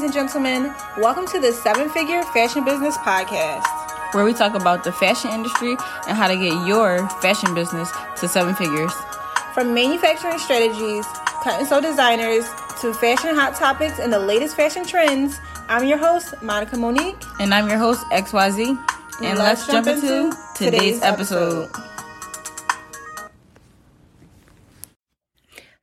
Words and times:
ladies 0.00 0.16
and 0.16 0.28
gentlemen. 0.28 0.74
Welcome 0.96 1.26
to 1.26 1.38
the 1.38 1.52
Seven 1.52 1.90
Figure 1.90 2.22
Fashion 2.32 2.64
Business 2.64 2.96
Podcast, 2.98 3.66
where 4.14 4.24
we 4.24 4.32
talk 4.32 4.54
about 4.54 4.82
the 4.82 4.92
fashion 4.92 5.30
industry 5.30 5.76
and 6.08 6.16
how 6.16 6.26
to 6.26 6.36
get 6.36 6.66
your 6.66 7.06
fashion 7.20 7.54
business 7.54 7.92
to 8.16 8.26
seven 8.26 8.54
figures. 8.54 8.90
From 9.52 9.74
manufacturing 9.74 10.38
strategies, 10.38 11.04
cut 11.44 11.58
and 11.58 11.66
sew 11.66 11.82
designers, 11.82 12.46
to 12.80 12.94
fashion 12.94 13.34
hot 13.34 13.54
topics 13.56 13.98
and 13.98 14.10
the 14.10 14.18
latest 14.18 14.56
fashion 14.56 14.86
trends, 14.86 15.38
I'm 15.68 15.84
your 15.84 15.98
host, 15.98 16.32
Monica 16.40 16.78
Monique. 16.78 17.22
And 17.38 17.52
I'm 17.52 17.68
your 17.68 17.76
host, 17.76 18.00
XYZ. 18.06 18.68
And 19.20 19.38
let's, 19.38 19.38
let's 19.38 19.66
jump, 19.66 19.86
into, 19.86 20.16
into 20.16 20.36
today's 20.54 21.02
episode. 21.02 21.64
episode. 21.64 21.99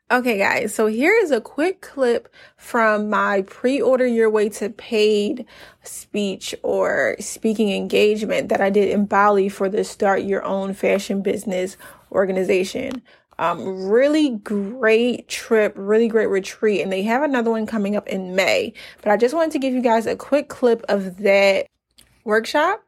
Okay, 0.09 0.37
guys, 0.37 0.73
so 0.73 0.87
here 0.87 1.13
is 1.13 1.31
a 1.31 1.41
quick 1.41 1.81
clip 1.81 2.33
from 2.55 3.09
my 3.09 3.41
pre 3.41 3.81
order 3.81 4.07
your 4.07 4.29
way 4.29 4.47
to 4.47 4.69
paid 4.69 5.45
speech 5.83 6.55
or 6.63 7.17
speaking 7.19 7.73
engagement 7.73 8.47
that 8.47 8.61
I 8.61 8.69
did 8.69 8.87
in 8.87 9.05
Bali 9.05 9.49
for 9.49 9.67
the 9.67 9.83
Start 9.83 10.23
Your 10.23 10.45
Own 10.45 10.73
Fashion 10.73 11.21
Business 11.21 11.75
organization. 12.09 13.01
Um, 13.37 13.89
really 13.89 14.29
great 14.29 15.27
trip, 15.27 15.73
really 15.75 16.07
great 16.07 16.29
retreat, 16.29 16.79
and 16.79 16.89
they 16.89 17.01
have 17.01 17.21
another 17.21 17.51
one 17.51 17.65
coming 17.65 17.97
up 17.97 18.07
in 18.07 18.33
May. 18.33 18.71
But 19.01 19.11
I 19.11 19.17
just 19.17 19.35
wanted 19.35 19.51
to 19.51 19.59
give 19.59 19.73
you 19.73 19.81
guys 19.81 20.05
a 20.05 20.15
quick 20.15 20.47
clip 20.47 20.85
of 20.87 21.17
that 21.17 21.67
workshop. 22.23 22.81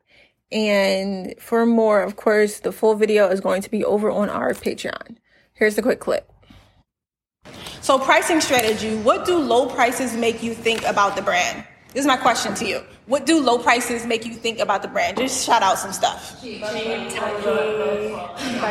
And 0.54 1.36
for 1.38 1.66
more, 1.66 2.02
of 2.02 2.16
course, 2.16 2.60
the 2.60 2.72
full 2.72 2.96
video 2.96 3.28
is 3.28 3.42
going 3.42 3.62
to 3.64 3.70
be 3.70 3.84
over 3.84 4.10
on 4.10 4.30
our 4.30 4.52
Patreon. 4.54 5.18
Here's 5.54 5.76
the 5.76 5.82
quick 5.82 6.00
clip. 6.00 6.32
So, 7.90 7.98
pricing 7.98 8.40
strategy 8.40 8.96
what 8.98 9.26
do 9.26 9.36
low 9.40 9.66
prices 9.66 10.16
make 10.16 10.44
you 10.44 10.54
think 10.54 10.84
about 10.84 11.16
the 11.16 11.24
brand? 11.24 11.66
This 11.92 12.02
is 12.02 12.06
my 12.06 12.18
question 12.18 12.54
to 12.54 12.68
you. 12.68 12.84
What 13.08 13.26
do 13.26 13.42
low 13.42 13.58
prices 13.58 14.06
make 14.06 14.28
you 14.28 14.36
think 14.36 14.60
about 14.60 14.84
the 14.84 14.88
brand? 14.88 15.18
Just 15.18 15.44
shout 15.44 15.64
out 15.64 15.80
some 15.80 15.92
stuff. 15.92 16.40
Cheap, 16.40 16.64
cheap, 16.72 17.10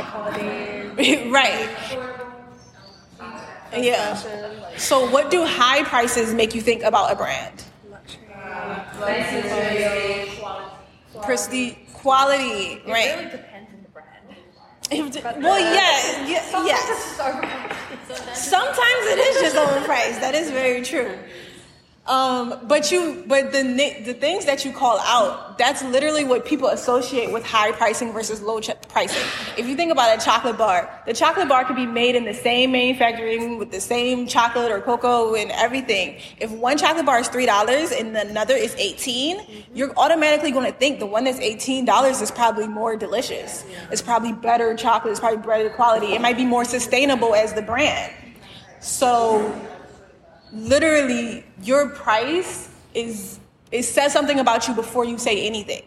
quality. 0.07 1.29
right. 1.31 1.69
Yeah. 3.77 4.15
So, 4.77 5.11
what 5.11 5.33
do 5.33 5.45
high 5.45 5.83
prices 5.83 6.33
make 6.33 6.55
you 6.55 6.61
think 6.61 6.85
about 6.85 7.11
a 7.11 7.17
brand? 7.17 7.65
Luxury. 7.91 8.29
Prestige, 11.25 11.75
quality, 11.93 12.81
right? 12.87 13.33
well, 14.93 15.59
yeah, 15.59 16.25
yeah 16.25 16.65
yes. 16.65 17.19
Sometimes 18.35 19.07
it 19.07 19.19
is 19.19 19.41
just 19.41 19.57
overpriced. 19.57 20.21
That 20.21 20.35
is 20.35 20.51
very 20.51 20.83
true. 20.83 21.19
Um, 22.09 22.61
but 22.67 22.91
you, 22.91 23.23
but 23.27 23.53
the 23.53 23.63
the 24.03 24.15
things 24.15 24.47
that 24.47 24.65
you 24.65 24.73
call 24.73 24.99
out, 25.01 25.59
that's 25.59 25.83
literally 25.85 26.25
what 26.25 26.47
people 26.47 26.69
associate 26.69 27.31
with 27.31 27.45
high 27.45 27.71
pricing 27.73 28.15
versus 28.15 28.41
low 28.41 28.61
ch- 28.61 28.71
pricing. 28.89 29.23
If 29.59 29.67
you 29.69 29.77
think 29.77 29.93
about 29.93 30.17
a 30.17 30.25
chocolate 30.25 30.57
bar, 30.57 30.91
the 31.05 31.13
chocolate 31.13 31.51
bar 31.51 31.67
could 31.67 31.77
be 31.77 31.85
made 31.85 32.17
in 32.17 32.25
the 32.25 32.33
same 32.33 32.73
manufacturing 32.73 33.59
with 33.59 33.73
the 33.73 33.81
same 33.81 34.27
chocolate 34.27 34.73
or 34.73 34.81
cocoa 34.81 35.35
and 35.35 35.51
everything. 35.51 36.19
If 36.39 36.51
one 36.51 36.79
chocolate 36.79 37.05
bar 37.05 37.21
is 37.21 37.29
three 37.29 37.45
dollars 37.45 37.93
and 37.93 38.17
another 38.17 38.55
is 38.55 38.75
18 38.77 39.41
mm-hmm. 39.41 39.77
you're 39.77 39.93
automatically 39.99 40.51
going 40.51 40.65
to 40.65 40.79
think 40.79 41.01
the 41.01 41.07
one 41.07 41.25
that's 41.25 41.41
eighteen 41.41 41.85
dollars 41.85 42.23
is 42.23 42.31
probably 42.31 42.69
more 42.69 42.97
delicious. 42.97 43.67
It's 43.93 44.01
probably 44.01 44.33
better 44.33 44.75
chocolate. 44.77 45.11
It's 45.11 45.21
probably 45.21 45.47
better 45.47 45.69
quality. 45.69 46.15
It 46.15 46.23
might 46.23 46.39
be 46.39 46.47
more 46.47 46.65
sustainable 46.65 47.35
as 47.35 47.53
the 47.53 47.63
brand. 47.63 48.15
So 48.81 49.53
literally 50.53 51.45
your 51.63 51.89
price 51.91 52.71
is 52.95 53.41
it 53.71 53.83
says 53.83 54.13
something 54.13 54.41
about 54.41 54.67
you 54.67 54.75
before 54.75 55.05
you 55.05 55.19
say 55.19 55.47
anything. 55.47 55.83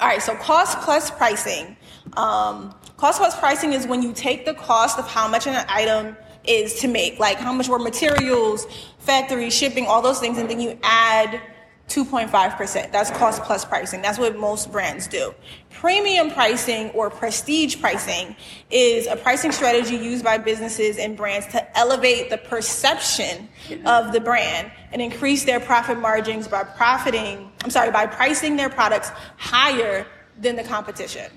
All 0.00 0.08
right, 0.08 0.22
so 0.22 0.34
cost 0.36 0.80
plus 0.80 1.10
pricing. 1.10 1.76
Um, 2.16 2.74
cost 2.96 3.18
plus 3.18 3.38
pricing 3.38 3.72
is 3.72 3.86
when 3.86 4.02
you 4.02 4.12
take 4.12 4.44
the 4.44 4.54
cost 4.54 4.98
of 4.98 5.06
how 5.08 5.28
much 5.28 5.46
an 5.46 5.64
item 5.68 6.16
is 6.44 6.80
to 6.80 6.88
make, 6.88 7.18
like 7.18 7.38
how 7.38 7.52
much 7.52 7.68
were 7.68 7.78
materials, 7.78 8.66
factory, 8.98 9.50
shipping, 9.50 9.86
all 9.86 10.02
those 10.02 10.18
things, 10.18 10.38
and 10.38 10.48
then 10.48 10.60
you 10.60 10.78
add 10.82 11.40
2.5%. 11.88 12.92
That's 12.92 13.10
cost 13.10 13.42
plus 13.42 13.64
pricing. 13.64 14.02
That's 14.02 14.18
what 14.18 14.36
most 14.36 14.70
brands 14.70 15.06
do. 15.06 15.34
Premium 15.70 16.30
pricing 16.30 16.90
or 16.90 17.08
prestige 17.08 17.80
pricing 17.80 18.36
is 18.70 19.06
a 19.06 19.16
pricing 19.16 19.52
strategy 19.52 19.96
used 19.96 20.22
by 20.24 20.38
businesses 20.38 20.98
and 20.98 21.16
brands 21.16 21.46
to 21.48 21.78
elevate 21.78 22.30
the 22.30 22.38
perception 22.38 23.48
of 23.86 24.12
the 24.12 24.20
brand 24.20 24.70
and 24.92 25.00
increase 25.00 25.44
their 25.44 25.60
profit 25.60 25.98
margins 25.98 26.46
by 26.46 26.62
profiting, 26.62 27.50
I'm 27.64 27.70
sorry, 27.70 27.90
by 27.90 28.06
pricing 28.06 28.56
their 28.56 28.70
products 28.70 29.10
higher 29.36 30.06
than 30.38 30.56
the 30.56 30.64
competition. 30.64 31.30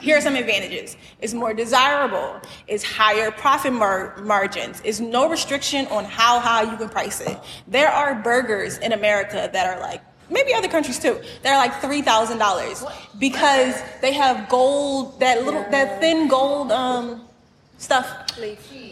Here 0.00 0.18
are 0.18 0.20
some 0.20 0.36
advantages. 0.36 0.96
It's 1.20 1.34
more 1.34 1.54
desirable. 1.54 2.40
It's 2.66 2.84
higher 2.84 3.30
profit 3.30 3.72
mar- 3.72 4.16
margins. 4.18 4.80
It's 4.84 5.00
no 5.00 5.28
restriction 5.28 5.86
on 5.86 6.04
how 6.04 6.38
high 6.40 6.70
you 6.70 6.76
can 6.76 6.88
price 6.88 7.20
it. 7.20 7.36
There 7.66 7.88
are 7.88 8.14
burgers 8.14 8.78
in 8.78 8.92
America 8.92 9.48
that 9.52 9.66
are 9.66 9.80
like, 9.80 10.02
maybe 10.30 10.52
other 10.54 10.68
countries 10.68 10.98
too, 10.98 11.20
they're 11.42 11.56
like 11.56 11.72
$3,000 11.80 13.18
because 13.18 13.82
they 14.00 14.12
have 14.12 14.48
gold, 14.48 15.18
that 15.20 15.44
little, 15.44 15.62
that 15.70 16.00
thin 16.00 16.28
gold, 16.28 16.70
um, 16.70 17.22
stuff 17.78 18.06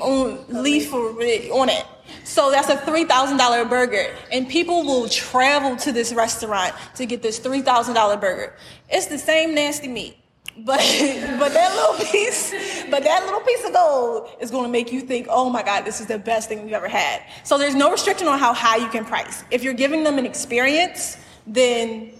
on 0.00 0.46
leaf 0.48 0.92
on 0.94 1.68
it. 1.68 1.84
So 2.24 2.50
that's 2.50 2.68
a 2.68 2.76
$3,000 2.76 3.68
burger. 3.68 4.14
And 4.32 4.48
people 4.48 4.84
will 4.84 5.08
travel 5.08 5.76
to 5.76 5.92
this 5.92 6.12
restaurant 6.12 6.74
to 6.94 7.06
get 7.06 7.22
this 7.22 7.38
$3,000 7.38 8.20
burger. 8.20 8.54
It's 8.88 9.06
the 9.06 9.18
same 9.18 9.54
nasty 9.54 9.88
meat. 9.88 10.16
But 10.64 10.78
but 11.38 11.52
that 11.52 11.74
little 11.74 12.06
piece, 12.06 12.50
but 12.90 13.02
that 13.04 13.24
little 13.24 13.40
piece 13.40 13.64
of 13.64 13.72
gold 13.72 14.30
is 14.40 14.50
going 14.50 14.64
to 14.64 14.70
make 14.70 14.92
you 14.92 15.00
think, 15.00 15.26
oh 15.28 15.50
my 15.50 15.62
God, 15.62 15.84
this 15.84 16.00
is 16.00 16.06
the 16.06 16.18
best 16.18 16.48
thing 16.48 16.64
we've 16.64 16.72
ever 16.72 16.88
had. 16.88 17.22
So 17.44 17.58
there's 17.58 17.74
no 17.74 17.90
restriction 17.90 18.26
on 18.28 18.38
how 18.38 18.54
high 18.54 18.76
you 18.76 18.88
can 18.88 19.04
price. 19.04 19.44
If 19.50 19.62
you're 19.62 19.74
giving 19.74 20.02
them 20.04 20.18
an 20.18 20.26
experience, 20.26 21.18
then 21.46 22.12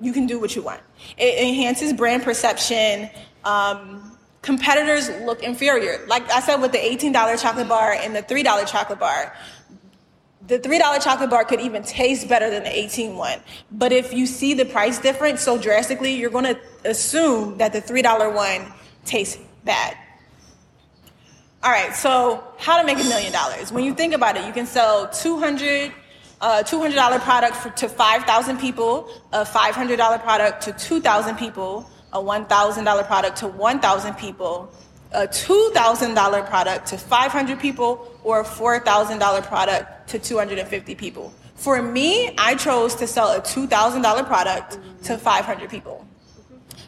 you 0.00 0.12
can 0.12 0.26
do 0.26 0.38
what 0.40 0.56
you 0.56 0.62
want. 0.62 0.80
It 1.16 1.38
enhances 1.46 1.92
brand 1.92 2.22
perception. 2.22 3.10
Um, 3.44 4.16
competitors 4.42 5.10
look 5.24 5.42
inferior. 5.42 6.04
Like 6.06 6.30
I 6.30 6.40
said, 6.40 6.56
with 6.56 6.72
the 6.72 6.78
$18 6.78 7.40
chocolate 7.40 7.68
bar 7.68 7.92
and 7.92 8.14
the 8.14 8.22
$3 8.22 8.66
chocolate 8.66 8.98
bar, 8.98 9.34
the 10.48 10.58
$3 10.58 11.02
chocolate 11.02 11.28
bar 11.28 11.44
could 11.44 11.60
even 11.60 11.82
taste 11.82 12.26
better 12.26 12.48
than 12.48 12.64
the 12.64 12.76
18 12.76 13.16
one. 13.16 13.38
But 13.70 13.92
if 13.92 14.12
you 14.14 14.26
see 14.26 14.54
the 14.54 14.64
price 14.64 14.98
difference 14.98 15.42
so 15.42 15.58
drastically, 15.58 16.14
you're 16.14 16.30
going 16.30 16.46
to 16.46 16.58
assume 16.84 17.58
that 17.58 17.72
the 17.72 17.82
$3 17.82 18.34
one 18.34 18.72
tastes 19.04 19.38
bad. 19.64 19.96
All 21.62 21.70
right, 21.70 21.94
so 21.94 22.42
how 22.56 22.80
to 22.80 22.86
make 22.86 22.98
a 22.98 23.08
million 23.08 23.32
dollars. 23.32 23.72
When 23.72 23.84
you 23.84 23.94
think 23.94 24.14
about 24.14 24.36
it, 24.36 24.46
you 24.46 24.52
can 24.52 24.66
sell 24.66 25.08
200 25.08 25.92
uh, 26.40 26.62
$200 26.62 27.20
product 27.20 27.56
for, 27.56 27.70
to 27.70 27.88
5,000 27.88 28.58
people, 28.58 29.08
a 29.32 29.44
$500 29.44 30.22
product 30.22 30.62
to 30.62 30.72
2,000 30.72 31.36
people, 31.36 31.90
a 32.12 32.18
$1,000 32.18 33.06
product 33.06 33.36
to 33.38 33.48
1,000 33.48 34.14
people, 34.14 34.72
a 35.12 35.26
$2,000 35.26 36.48
product 36.48 36.86
to 36.88 36.98
500 36.98 37.58
people, 37.58 38.12
or 38.24 38.40
a 38.40 38.44
$4,000 38.44 39.46
product 39.46 40.08
to 40.10 40.18
250 40.18 40.94
people. 40.94 41.32
For 41.54 41.82
me, 41.82 42.34
I 42.38 42.54
chose 42.54 42.94
to 42.96 43.06
sell 43.06 43.32
a 43.32 43.40
$2,000 43.40 44.26
product 44.26 44.78
to 45.04 45.18
500 45.18 45.70
people. 45.70 46.06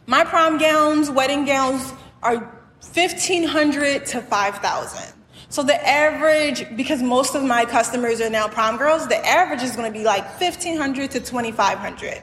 My 0.07 0.25
prom 0.25 0.59
gowns, 0.59 1.11
wedding 1.11 1.45
gowns 1.45 1.93
are 2.23 2.37
1500 2.81 4.07
to 4.07 4.23
5000. 4.23 5.15
So 5.49 5.65
the 5.65 5.89
average, 5.89 6.65
because 6.77 7.03
most 7.03 7.35
of 7.35 7.43
my 7.43 7.65
customers 7.65 8.21
are 8.21 8.31
now 8.31 8.47
prom 8.47 8.77
girls, 8.77 9.09
the 9.09 9.25
average 9.27 9.63
is 9.63 9.75
going 9.75 9.93
to 9.93 9.99
be 9.99 10.05
like 10.05 10.25
1500 10.41 11.11
to 11.11 11.21
2500. 11.21 12.23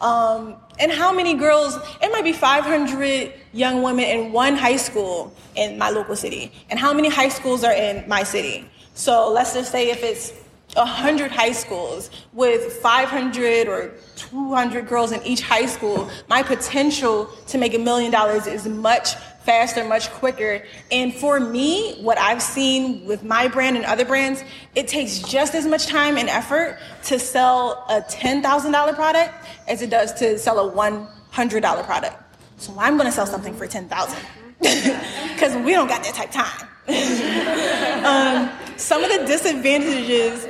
Um, 0.00 0.56
and 0.78 0.90
how 0.90 1.12
many 1.12 1.34
girls, 1.34 1.76
it 2.02 2.10
might 2.10 2.24
be 2.24 2.32
500 2.32 3.32
young 3.52 3.82
women 3.82 4.04
in 4.04 4.32
one 4.32 4.56
high 4.56 4.76
school 4.76 5.32
in 5.54 5.78
my 5.78 5.90
local 5.90 6.16
city. 6.16 6.52
And 6.70 6.78
how 6.78 6.92
many 6.92 7.08
high 7.08 7.28
schools 7.28 7.64
are 7.64 7.72
in 7.72 8.08
my 8.08 8.22
city? 8.22 8.68
So 8.94 9.30
let's 9.30 9.54
just 9.54 9.70
say 9.70 9.90
if 9.90 10.02
it's 10.02 10.32
100 10.74 11.30
high 11.30 11.52
schools 11.52 12.10
with 12.32 12.72
500 12.74 13.68
or 13.68 13.94
200 14.16 14.88
girls 14.88 15.12
in 15.12 15.22
each 15.22 15.40
high 15.40 15.66
school, 15.66 16.10
my 16.28 16.42
potential 16.42 17.26
to 17.46 17.58
make 17.58 17.74
a 17.74 17.78
million 17.78 18.10
dollars 18.10 18.46
is 18.46 18.66
much 18.66 19.14
faster, 19.44 19.84
much 19.84 20.10
quicker. 20.10 20.64
And 20.90 21.14
for 21.14 21.38
me, 21.38 21.96
what 22.00 22.18
I've 22.18 22.42
seen 22.42 23.04
with 23.04 23.22
my 23.22 23.48
brand 23.48 23.76
and 23.76 23.84
other 23.84 24.04
brands, 24.04 24.42
it 24.74 24.88
takes 24.88 25.18
just 25.18 25.54
as 25.54 25.66
much 25.66 25.86
time 25.86 26.16
and 26.16 26.28
effort 26.28 26.78
to 27.04 27.18
sell 27.18 27.84
a 27.88 28.00
$10,000 28.00 28.94
product 28.94 29.34
as 29.68 29.82
it 29.82 29.90
does 29.90 30.12
to 30.14 30.38
sell 30.38 30.68
a 30.68 30.72
$100 30.72 31.84
product. 31.84 32.16
So 32.56 32.74
I'm 32.78 32.96
going 32.96 33.06
to 33.06 33.12
sell 33.12 33.26
something 33.26 33.54
for 33.54 33.66
10,000 33.66 34.18
because 34.60 35.56
we 35.64 35.72
don't 35.72 35.88
got 35.88 36.02
that 36.04 36.14
type 36.14 36.30
time. 36.30 36.68
um, 38.04 38.78
some 38.78 39.02
of 39.04 39.10
the 39.10 39.26
disadvantages. 39.26 40.46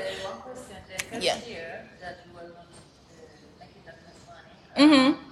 Yeah. 1.20 1.38
Mm-hmm. 4.76 5.24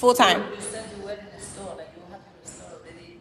Full 0.00 0.14
time. 0.14 0.42
You 0.54 0.60
said 0.62 0.86
you 0.96 1.04
were 1.04 1.10
in 1.10 1.26
the 1.36 1.44
store, 1.44 1.74
like 1.76 1.88
you 1.94 2.02
have 2.10 2.20
the 2.42 2.48
store 2.48 2.68
already. 2.72 3.20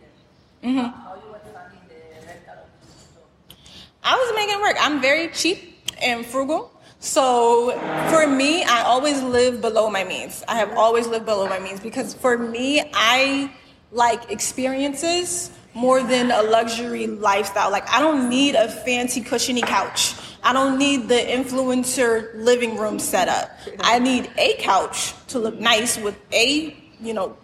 Mm-hmm. 0.64 0.78
How 0.78 1.16
you 1.16 1.30
were 1.30 1.40
funding 1.52 1.82
the 1.90 2.26
rental 2.26 2.54
of 2.54 2.70
the 2.80 2.88
store? 2.88 3.58
I 4.02 4.16
was 4.16 4.34
making 4.34 4.56
it 4.56 4.62
work. 4.62 4.78
I'm 4.80 5.02
very 5.02 5.28
cheap 5.28 5.78
and 6.02 6.26
frugal. 6.26 6.72
So 7.02 7.78
for 8.10 8.26
me, 8.28 8.64
I 8.64 8.84
always 8.84 9.22
live 9.22 9.60
below 9.60 9.90
my 9.90 10.06
means. 10.06 10.42
I 10.48 10.56
have 10.56 10.72
always 10.78 11.06
lived 11.06 11.26
below 11.26 11.50
my 11.50 11.60
means 11.60 11.82
because 11.82 12.14
for 12.14 12.38
me, 12.38 12.82
I 12.94 13.52
like 13.92 14.32
experiences 14.32 15.52
more 15.74 16.02
than 16.02 16.32
a 16.32 16.44
luxury 16.44 17.08
lifestyle. 17.08 17.72
Like 17.72 17.90
I 17.90 18.00
don't 18.00 18.30
need 18.30 18.56
a 18.56 18.70
fancy 18.70 19.20
cushiony 19.20 19.64
couch. 19.64 20.14
I 20.44 20.54
don't 20.54 20.78
need 20.78 21.08
the 21.08 21.16
influencer 21.16 22.34
living 22.36 22.78
room 22.78 23.00
setup. 23.00 23.52
I 23.82 24.00
need 24.10 24.30
a 24.38 24.54
couch 24.60 25.14
to 25.28 25.40
look 25.40 25.60
nice 25.60 25.98
with 25.98 26.18
a, 26.32 26.76
you 27.02 27.14
know, 27.14 27.38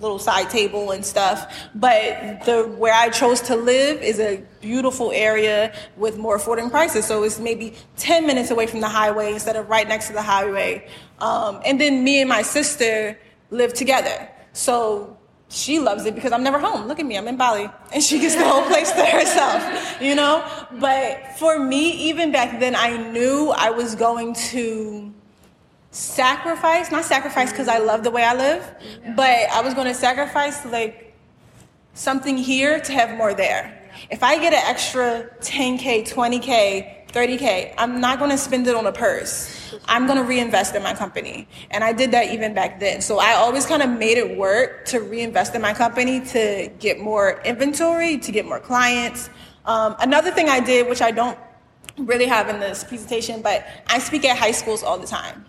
little 0.00 0.18
side 0.18 0.48
table 0.50 0.92
and 0.92 1.04
stuff. 1.04 1.52
But 1.74 2.44
the 2.44 2.64
where 2.78 2.94
I 2.94 3.10
chose 3.10 3.40
to 3.42 3.56
live 3.56 4.02
is 4.02 4.18
a 4.18 4.42
beautiful 4.60 5.12
area 5.12 5.74
with 5.96 6.16
more 6.16 6.38
affordable 6.38 6.70
prices. 6.70 7.04
So 7.06 7.22
it's 7.22 7.38
maybe 7.38 7.74
10 7.96 8.26
minutes 8.26 8.50
away 8.50 8.66
from 8.66 8.80
the 8.80 8.88
highway 8.88 9.32
instead 9.32 9.56
of 9.56 9.68
right 9.68 9.86
next 9.86 10.08
to 10.08 10.12
the 10.12 10.22
highway. 10.22 10.88
Um, 11.18 11.60
and 11.64 11.80
then 11.80 12.02
me 12.02 12.20
and 12.20 12.28
my 12.28 12.42
sister 12.42 13.18
live 13.50 13.74
together. 13.74 14.28
So 14.52 15.16
she 15.50 15.80
loves 15.80 16.06
it 16.06 16.14
because 16.14 16.30
I'm 16.30 16.44
never 16.44 16.58
home. 16.58 16.86
Look 16.86 17.00
at 17.00 17.06
me, 17.06 17.18
I'm 17.18 17.26
in 17.26 17.36
Bali. 17.36 17.68
And 17.92 18.02
she 18.02 18.20
gets 18.20 18.36
the 18.36 18.48
whole 18.48 18.62
place 18.66 18.90
to 18.92 19.04
herself, 19.04 20.00
you 20.00 20.14
know? 20.14 20.44
But 20.78 21.36
for 21.38 21.58
me, 21.58 21.90
even 22.08 22.30
back 22.30 22.60
then, 22.60 22.76
I 22.76 22.96
knew 23.10 23.50
I 23.50 23.70
was 23.70 23.96
going 23.96 24.34
to 24.34 25.12
sacrifice, 25.90 26.92
not 26.92 27.04
sacrifice 27.04 27.50
because 27.50 27.66
I 27.66 27.78
love 27.78 28.04
the 28.04 28.12
way 28.12 28.22
I 28.22 28.34
live, 28.34 28.64
but 29.16 29.50
I 29.50 29.60
was 29.60 29.74
going 29.74 29.88
to 29.88 29.94
sacrifice 29.94 30.64
like 30.66 31.16
something 31.94 32.38
here 32.38 32.78
to 32.78 32.92
have 32.92 33.18
more 33.18 33.34
there. 33.34 33.76
If 34.08 34.22
I 34.22 34.38
get 34.38 34.52
an 34.52 34.62
extra 34.64 35.28
10K, 35.40 36.08
20K, 36.08 37.08
30K, 37.08 37.74
I'm 37.76 38.00
not 38.00 38.20
going 38.20 38.30
to 38.30 38.38
spend 38.38 38.68
it 38.68 38.76
on 38.76 38.86
a 38.86 38.92
purse. 38.92 39.59
I'm 39.86 40.06
going 40.06 40.18
to 40.18 40.24
reinvest 40.24 40.74
in 40.74 40.82
my 40.82 40.94
company. 40.94 41.48
And 41.70 41.82
I 41.84 41.92
did 41.92 42.10
that 42.12 42.32
even 42.32 42.54
back 42.54 42.80
then. 42.80 43.00
So 43.00 43.18
I 43.18 43.34
always 43.34 43.66
kind 43.66 43.82
of 43.82 43.90
made 43.90 44.18
it 44.18 44.36
work 44.36 44.84
to 44.86 45.00
reinvest 45.00 45.54
in 45.54 45.62
my 45.62 45.72
company 45.74 46.20
to 46.26 46.70
get 46.78 47.00
more 47.00 47.40
inventory, 47.44 48.18
to 48.18 48.32
get 48.32 48.46
more 48.46 48.60
clients. 48.60 49.30
Um, 49.64 49.96
another 50.00 50.30
thing 50.30 50.48
I 50.48 50.60
did, 50.60 50.88
which 50.88 51.02
I 51.02 51.10
don't 51.10 51.38
really 51.98 52.26
have 52.26 52.48
in 52.48 52.60
this 52.60 52.84
presentation, 52.84 53.42
but 53.42 53.66
I 53.86 53.98
speak 53.98 54.24
at 54.24 54.36
high 54.36 54.52
schools 54.52 54.82
all 54.82 54.98
the 54.98 55.06
time. 55.06 55.44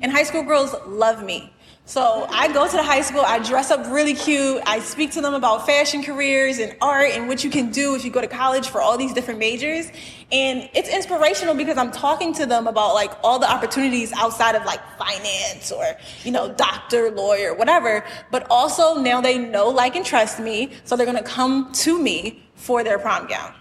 And 0.00 0.12
high 0.12 0.24
school 0.24 0.42
girls 0.42 0.74
love 0.86 1.24
me. 1.24 1.52
So 1.88 2.26
I 2.30 2.52
go 2.52 2.66
to 2.66 2.76
the 2.76 2.82
high 2.82 3.00
school, 3.00 3.20
I 3.20 3.38
dress 3.38 3.70
up 3.70 3.86
really 3.92 4.14
cute, 4.14 4.60
I 4.66 4.80
speak 4.80 5.12
to 5.12 5.20
them 5.20 5.34
about 5.34 5.66
fashion 5.66 6.02
careers 6.02 6.58
and 6.58 6.76
art 6.82 7.12
and 7.12 7.28
what 7.28 7.44
you 7.44 7.48
can 7.48 7.70
do 7.70 7.94
if 7.94 8.04
you 8.04 8.10
go 8.10 8.20
to 8.20 8.26
college 8.26 8.68
for 8.68 8.80
all 8.80 8.98
these 8.98 9.12
different 9.12 9.38
majors. 9.38 9.92
And 10.32 10.68
it's 10.74 10.88
inspirational 10.88 11.54
because 11.54 11.78
I'm 11.78 11.92
talking 11.92 12.34
to 12.34 12.44
them 12.44 12.66
about 12.66 12.94
like 12.94 13.12
all 13.22 13.38
the 13.38 13.48
opportunities 13.48 14.12
outside 14.14 14.56
of 14.56 14.64
like 14.64 14.80
finance 14.98 15.70
or, 15.70 15.86
you 16.24 16.32
know, 16.32 16.52
doctor, 16.52 17.12
lawyer, 17.12 17.54
whatever. 17.54 18.04
But 18.32 18.48
also 18.50 19.00
now 19.00 19.20
they 19.20 19.38
know, 19.38 19.68
like, 19.68 19.94
and 19.94 20.04
trust 20.04 20.40
me. 20.40 20.72
So 20.82 20.96
they're 20.96 21.06
going 21.06 21.18
to 21.18 21.22
come 21.22 21.70
to 21.72 22.02
me 22.02 22.42
for 22.56 22.82
their 22.82 22.98
prom 22.98 23.28
gown. 23.28 23.54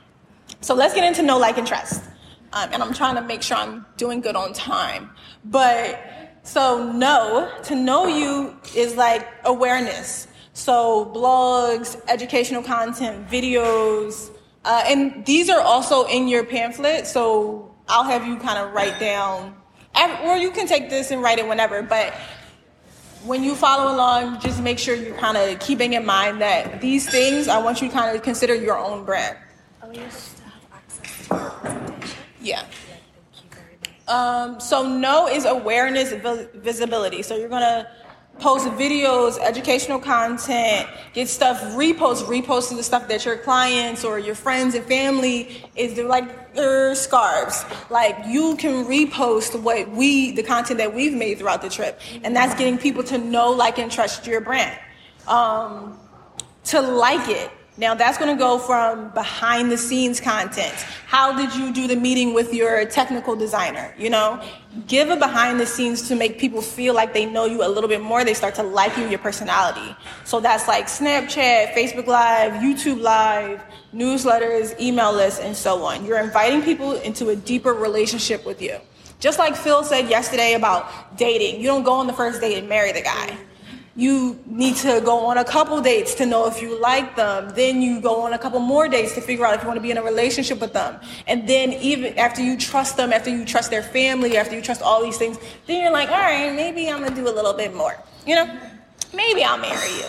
So 0.62 0.74
let's 0.74 0.96
get 0.96 1.04
into 1.04 1.22
know, 1.22 1.38
like, 1.38 1.60
and 1.60 1.68
trust. 1.68 2.04
Um, 2.54 2.70
and 2.74 2.82
I'm 2.82 2.94
trying 2.94 3.16
to 3.16 3.22
make 3.22 3.44
sure 3.44 3.58
I'm 3.58 3.86
doing 3.98 4.22
good 4.22 4.36
on 4.36 4.54
time. 4.54 5.12
But 5.44 6.02
so 6.46 6.92
know, 6.94 7.52
to 7.64 7.76
know 7.76 8.08
you 8.08 8.56
is 8.76 8.96
like 8.96 9.28
awareness. 9.44 10.28
So 10.54 11.12
blogs, 11.14 12.00
educational 12.08 12.64
content, 12.64 13.28
videos, 13.28 14.32
uh, 14.64 14.84
and 14.88 15.26
these 15.26 15.50
are 15.50 15.60
also 15.60 16.06
in 16.08 16.30
your 16.30 16.46
pamphlet. 16.46 17.08
So 17.08 17.76
I'll 17.90 18.06
have 18.06 18.26
you 18.26 18.38
kind 18.38 18.58
of 18.58 18.74
write 18.74 19.00
down, 19.00 19.54
or 20.24 20.38
you 20.38 20.52
can 20.52 20.66
take 20.66 20.90
this 20.90 21.12
and 21.12 21.22
write 21.22 21.40
it 21.40 21.48
whenever. 21.48 21.84
But 21.84 22.14
when 23.26 23.44
you 23.44 23.56
follow 23.56 23.94
along, 23.94 24.40
just 24.40 24.62
make 24.62 24.80
sure 24.80 24.96
you're 24.96 25.18
kind 25.18 25.36
of 25.36 25.60
keeping 25.60 25.94
in 25.94 26.06
mind 26.06 26.42
that 26.42 26.80
these 26.80 27.10
things, 27.10 27.48
I 27.48 27.58
want 27.58 27.82
you 27.82 27.90
to 27.90 27.94
kind 27.94 28.16
of 28.16 28.24
consider 28.24 28.56
your 28.56 28.78
own 28.78 29.04
brand. 29.04 29.38
Oh, 29.84 29.92
you 29.92 30.02
still 30.10 30.46
have 30.46 30.64
access 30.74 31.28
to? 31.28 32.18
Yeah. 32.42 32.62
Thank 32.62 33.44
you 33.44 33.50
very 33.52 33.78
much. 33.82 33.95
Um, 34.08 34.60
so 34.60 34.88
know 34.88 35.28
is 35.28 35.46
awareness, 35.46 36.14
visibility. 36.54 37.22
So 37.22 37.36
you're 37.36 37.50
gonna 37.50 37.90
post 38.40 38.68
videos, 38.68 39.40
educational 39.40 40.00
content, 40.00 40.90
get 41.14 41.28
stuff, 41.28 41.60
repost, 41.76 42.24
repost 42.26 42.70
to 42.70 42.76
the 42.76 42.84
stuff 42.84 43.08
that 43.08 43.26
your 43.26 43.38
clients 43.38 44.04
or 44.04 44.20
your 44.20 44.36
friends 44.36 44.76
and 44.76 44.86
family 44.86 45.64
is 45.76 45.98
like 45.98 46.54
their 46.54 46.94
scarves. 46.96 47.66
Like 47.90 48.18
you 48.28 48.56
can 48.58 48.86
repost 48.86 49.60
what 49.62 49.90
we, 49.90 50.32
the 50.32 50.44
content 50.44 50.78
that 50.80 50.94
we've 50.94 51.14
made 51.14 51.40
throughout 51.40 51.62
the 51.62 51.70
trip, 51.70 52.00
and 52.24 52.36
that's 52.36 52.54
getting 52.56 52.78
people 52.78 53.04
to 53.06 53.18
know, 53.18 53.52
like, 53.52 53.80
and 53.80 53.92
trust 53.92 54.28
your 54.28 54.42
brand. 54.42 54.78
Um, 55.28 55.98
to 56.66 56.82
like 56.82 57.30
it. 57.30 57.52
Now 57.78 57.94
that's 57.94 58.18
going 58.18 58.34
to 58.34 58.40
go 58.40 58.58
from 58.58 59.10
behind 59.10 59.70
the 59.70 59.78
scenes 59.78 60.22
content. 60.22 60.74
How 61.08 61.36
did 61.36 61.54
you 61.54 61.74
do 61.74 61.88
the 61.88 61.96
meeting 61.98 62.34
with 62.34 62.54
your 62.54 62.86
technical 62.86 63.36
designer? 63.36 63.94
You 63.98 64.10
know, 64.10 64.42
give 64.88 65.10
a 65.10 65.18
behind 65.18 65.60
the 65.60 65.66
scenes 65.66 66.08
to 66.08 66.16
make 66.16 66.40
people 66.40 66.62
feel 66.62 66.94
like 66.94 67.14
they 67.14 67.26
know 67.26 67.44
you 67.44 67.66
a 67.66 67.68
little 67.68 67.90
bit 67.90 68.02
more. 68.02 68.24
They 68.24 68.34
start 68.34 68.56
to 68.56 68.64
like 68.64 68.96
you, 68.96 69.10
your 69.10 69.20
personality. 69.20 69.94
So 70.24 70.40
that's 70.40 70.70
like 70.70 70.86
Snapchat, 70.86 71.74
Facebook 71.74 72.08
Live, 72.08 72.54
YouTube 72.54 73.02
Live, 73.02 73.62
newsletters, 73.94 74.80
email 74.80 75.14
lists, 75.14 75.42
and 75.42 75.54
so 75.54 75.84
on. 75.84 76.06
You're 76.06 76.22
inviting 76.22 76.62
people 76.62 76.94
into 76.94 77.28
a 77.30 77.36
deeper 77.36 77.74
relationship 77.74 78.46
with 78.46 78.62
you. 78.62 78.78
Just 79.20 79.38
like 79.38 79.54
Phil 79.54 79.84
said 79.84 80.10
yesterday 80.10 80.54
about 80.54 81.18
dating, 81.18 81.60
you 81.60 81.68
don't 81.68 81.84
go 81.84 81.94
on 81.94 82.08
the 82.08 82.14
first 82.14 82.40
date 82.40 82.58
and 82.58 82.70
marry 82.70 82.94
the 82.94 83.02
guy 83.02 83.38
you 83.96 84.38
need 84.46 84.76
to 84.78 85.02
go 85.06 85.26
on 85.26 85.38
a 85.38 85.44
couple 85.46 85.80
dates 85.82 86.16
to 86.16 86.26
know 86.26 86.48
if 86.48 86.62
you 86.62 86.80
like 86.82 87.16
them. 87.16 87.50
Then 87.56 87.82
you 87.82 88.02
go 88.02 88.22
on 88.24 88.34
a 88.34 88.38
couple 88.38 88.60
more 88.60 88.90
dates 88.90 89.16
to 89.16 89.22
figure 89.22 89.46
out 89.46 89.56
if 89.56 89.62
you 89.62 89.68
want 89.68 89.78
to 89.78 89.82
be 89.82 89.92
in 89.92 89.98
a 89.98 90.04
relationship 90.04 90.60
with 90.60 90.74
them. 90.74 91.00
And 91.28 91.48
then 91.48 91.72
even 91.74 92.18
after 92.18 92.42
you 92.44 92.58
trust 92.58 92.98
them, 92.98 93.14
after 93.14 93.30
you 93.30 93.46
trust 93.46 93.70
their 93.70 93.84
family, 93.84 94.36
after 94.36 94.54
you 94.54 94.62
trust 94.62 94.82
all 94.82 95.02
these 95.02 95.18
things, 95.18 95.38
then 95.66 95.82
you're 95.82 95.94
like, 95.94 96.10
all 96.10 96.20
right, 96.20 96.54
maybe 96.54 96.90
I'm 96.90 97.02
gonna 97.02 97.16
do 97.16 97.30
a 97.30 97.32
little 97.32 97.54
bit 97.54 97.74
more. 97.74 97.96
You 98.28 98.36
know, 98.36 98.60
maybe 99.14 99.44
I'll 99.44 99.58
marry 99.58 99.92
you. 99.96 100.06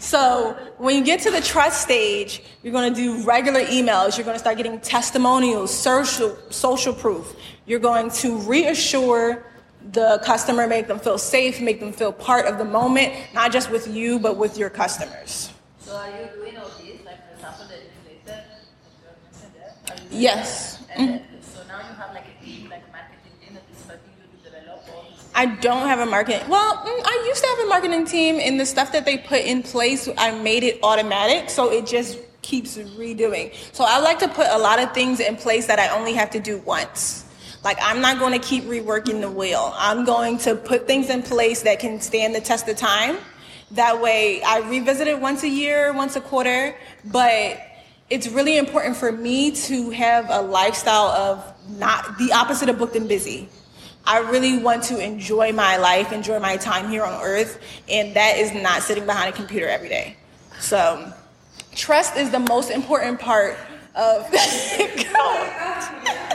So 0.00 0.56
when 0.78 0.96
you 0.96 1.04
get 1.04 1.20
to 1.22 1.30
the 1.30 1.40
trust 1.40 1.82
stage, 1.82 2.42
you're 2.62 2.72
going 2.72 2.94
to 2.94 3.00
do 3.00 3.20
regular 3.24 3.62
emails. 3.62 4.16
You're 4.16 4.24
going 4.24 4.36
to 4.36 4.38
start 4.38 4.56
getting 4.56 4.78
testimonials, 4.78 5.76
social 5.76 6.38
social 6.50 6.94
proof. 6.94 7.34
You're 7.66 7.80
going 7.80 8.10
to 8.10 8.38
reassure 8.38 9.44
the 9.92 10.20
customer, 10.24 10.66
make 10.66 10.86
them 10.86 10.98
feel 10.98 11.18
safe, 11.18 11.60
make 11.60 11.80
them 11.80 11.92
feel 11.92 12.12
part 12.12 12.46
of 12.46 12.58
the 12.58 12.64
moment, 12.64 13.14
not 13.34 13.52
just 13.52 13.70
with 13.70 13.88
you, 13.88 14.18
but 14.18 14.36
with 14.36 14.58
your 14.58 14.70
customers. 14.70 15.52
So 15.78 15.96
are 15.96 16.08
you 16.10 16.28
doing 16.34 16.56
all 16.58 16.68
this, 16.68 17.00
like 17.04 17.26
for 17.26 17.34
example, 17.34 17.66
the 17.66 17.76
newsletter, 18.10 18.44
like 19.00 19.08
you 19.10 19.22
mentioned 19.32 19.52
there? 19.54 19.94
Are 19.94 20.02
you 20.02 20.10
doing 20.10 20.22
Yes. 20.22 20.82
And 20.94 21.08
then, 21.08 21.22
so 21.40 21.60
now 21.68 21.78
you 21.78 21.94
have 21.94 22.12
like 22.12 22.24
a 22.26 22.44
team, 22.44 22.68
like 22.68 22.82
marketing 22.92 23.32
team 23.40 23.54
that 23.54 23.62
is 23.72 23.86
helping 23.86 24.10
you 24.18 24.38
to 24.38 24.50
develop 24.50 24.84
all 24.94 25.04
this. 25.10 25.26
I 25.34 25.46
don't 25.46 25.86
have 25.86 26.00
a 26.00 26.06
marketing. 26.06 26.48
Well, 26.48 26.76
mm, 26.76 27.02
I 27.04 27.24
used 27.26 27.42
to 27.42 27.48
have 27.48 27.58
a 27.60 27.68
marketing 27.68 28.04
team, 28.04 28.40
and 28.40 28.60
the 28.60 28.66
stuff 28.66 28.92
that 28.92 29.04
they 29.04 29.18
put 29.18 29.40
in 29.40 29.62
place, 29.62 30.08
I 30.18 30.32
made 30.32 30.64
it 30.64 30.80
automatic, 30.82 31.48
so 31.48 31.70
it 31.70 31.86
just 31.86 32.18
keeps 32.42 32.76
redoing. 32.76 33.54
So 33.72 33.84
I 33.86 33.98
like 34.00 34.18
to 34.20 34.28
put 34.28 34.46
a 34.50 34.58
lot 34.58 34.78
of 34.78 34.92
things 34.92 35.20
in 35.20 35.36
place 35.36 35.66
that 35.66 35.78
I 35.78 35.88
only 35.96 36.14
have 36.14 36.30
to 36.30 36.40
do 36.40 36.58
once. 36.58 37.24
Like 37.68 37.80
I'm 37.82 38.00
not 38.00 38.18
going 38.18 38.32
to 38.32 38.38
keep 38.38 38.64
reworking 38.64 39.20
the 39.20 39.30
wheel. 39.30 39.74
I'm 39.76 40.06
going 40.06 40.38
to 40.38 40.54
put 40.54 40.86
things 40.86 41.10
in 41.10 41.22
place 41.22 41.60
that 41.64 41.80
can 41.80 42.00
stand 42.00 42.34
the 42.34 42.40
test 42.40 42.66
of 42.66 42.78
time. 42.78 43.18
That 43.72 44.00
way, 44.00 44.42
I 44.42 44.60
revisit 44.60 45.06
it 45.06 45.20
once 45.20 45.42
a 45.42 45.50
year, 45.50 45.92
once 45.92 46.16
a 46.16 46.22
quarter, 46.22 46.74
but 47.04 47.60
it's 48.08 48.26
really 48.28 48.56
important 48.56 48.96
for 48.96 49.12
me 49.12 49.50
to 49.50 49.90
have 49.90 50.28
a 50.30 50.40
lifestyle 50.40 51.08
of 51.08 51.44
not 51.78 52.16
the 52.16 52.32
opposite 52.32 52.70
of 52.70 52.78
booked 52.78 52.96
and 52.96 53.06
busy. 53.06 53.50
I 54.06 54.20
really 54.20 54.56
want 54.56 54.84
to 54.84 54.98
enjoy 54.98 55.52
my 55.52 55.76
life, 55.76 56.10
enjoy 56.10 56.38
my 56.38 56.56
time 56.56 56.88
here 56.88 57.04
on 57.04 57.22
earth, 57.22 57.60
and 57.86 58.16
that 58.16 58.38
is 58.38 58.54
not 58.54 58.82
sitting 58.82 59.04
behind 59.04 59.28
a 59.28 59.36
computer 59.36 59.68
every 59.68 59.90
day. 59.90 60.16
So, 60.58 61.12
trust 61.74 62.16
is 62.16 62.30
the 62.30 62.40
most 62.40 62.70
important 62.70 63.20
part 63.20 63.58
of. 63.94 64.26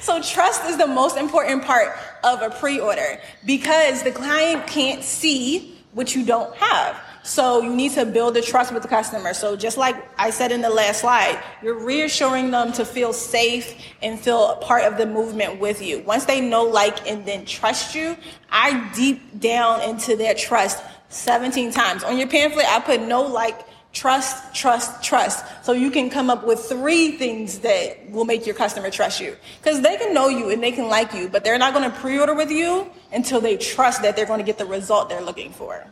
so, 0.00 0.22
trust 0.22 0.64
is 0.64 0.76
the 0.76 0.86
most 0.86 1.16
important 1.16 1.64
part 1.64 1.96
of 2.24 2.42
a 2.42 2.50
pre 2.50 2.78
order 2.78 3.20
because 3.44 4.02
the 4.02 4.12
client 4.12 4.66
can't 4.66 5.02
see 5.02 5.76
what 5.92 6.14
you 6.14 6.24
don't 6.24 6.54
have. 6.56 7.00
So 7.26 7.60
you 7.60 7.74
need 7.74 7.90
to 7.92 8.06
build 8.06 8.34
the 8.34 8.40
trust 8.40 8.72
with 8.72 8.82
the 8.82 8.88
customer. 8.88 9.34
So 9.34 9.56
just 9.56 9.76
like 9.76 9.96
I 10.16 10.30
said 10.30 10.52
in 10.52 10.60
the 10.60 10.70
last 10.70 11.00
slide, 11.00 11.42
you're 11.60 11.84
reassuring 11.84 12.52
them 12.52 12.72
to 12.74 12.84
feel 12.84 13.12
safe 13.12 13.74
and 14.00 14.20
feel 14.20 14.50
a 14.50 14.56
part 14.56 14.84
of 14.84 14.96
the 14.96 15.06
movement 15.06 15.58
with 15.58 15.82
you. 15.82 16.00
Once 16.02 16.24
they 16.24 16.40
know, 16.40 16.62
like, 16.62 17.10
and 17.10 17.26
then 17.26 17.44
trust 17.44 17.96
you, 17.96 18.16
I 18.48 18.92
deep 18.94 19.40
down 19.40 19.82
into 19.82 20.14
their 20.14 20.34
trust 20.34 20.84
17 21.08 21.72
times. 21.72 22.04
On 22.04 22.16
your 22.16 22.28
pamphlet, 22.28 22.66
I 22.68 22.78
put 22.78 23.00
no 23.00 23.22
like, 23.22 23.58
trust, 23.96 24.54
trust, 24.54 25.02
trust. 25.02 25.44
So 25.64 25.72
you 25.72 25.90
can 25.90 26.10
come 26.10 26.28
up 26.28 26.44
with 26.44 26.60
three 26.60 27.12
things 27.12 27.60
that 27.60 28.10
will 28.10 28.26
make 28.26 28.44
your 28.44 28.54
customer 28.54 28.90
trust 28.90 29.20
you. 29.20 29.34
Because 29.62 29.80
they 29.80 29.96
can 29.96 30.12
know 30.12 30.28
you 30.28 30.50
and 30.50 30.62
they 30.62 30.70
can 30.70 30.88
like 30.88 31.14
you, 31.14 31.28
but 31.28 31.42
they're 31.44 31.58
not 31.58 31.72
going 31.72 31.90
to 31.90 31.96
pre 31.96 32.18
order 32.18 32.34
with 32.34 32.50
you 32.50 32.90
until 33.12 33.40
they 33.40 33.56
trust 33.56 34.02
that 34.02 34.14
they're 34.14 34.26
going 34.26 34.38
to 34.38 34.44
get 34.44 34.58
the 34.58 34.66
result 34.66 35.08
they're 35.08 35.22
looking 35.22 35.50
for. 35.50 35.86